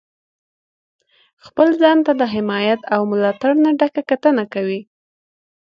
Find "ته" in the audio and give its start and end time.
2.05-2.11